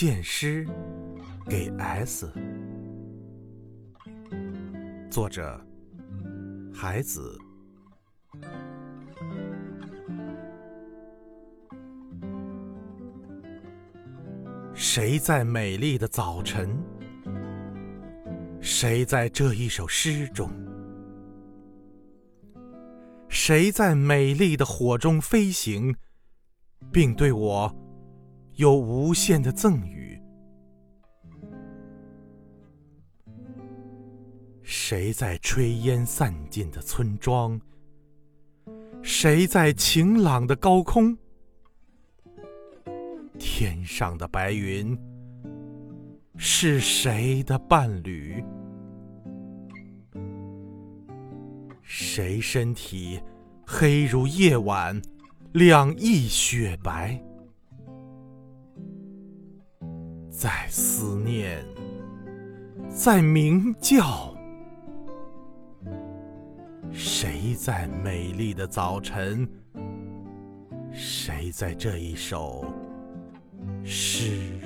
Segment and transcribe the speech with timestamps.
[0.00, 0.64] 献诗
[1.48, 2.32] 给 S。
[5.10, 5.60] 作者：
[6.72, 7.36] 孩子。
[14.72, 16.78] 谁在美丽的早晨？
[18.60, 20.48] 谁在这一首诗中？
[23.28, 25.96] 谁在美丽的火中飞行，
[26.92, 27.74] 并对我
[28.58, 30.20] 有无限的赠予？
[34.64, 37.60] 谁在炊烟散尽的村庄？
[39.00, 41.16] 谁在晴朗的高空？
[43.38, 44.98] 天上的白云
[46.36, 48.42] 是谁的伴侣？
[51.80, 53.20] 谁身体
[53.64, 55.00] 黑如夜晚，
[55.52, 57.22] 两翼雪白？
[60.40, 61.64] 在思念，
[62.88, 64.32] 在鸣叫。
[66.92, 69.48] 谁在美丽的早晨？
[70.92, 72.64] 谁在这一首
[73.82, 74.60] 诗？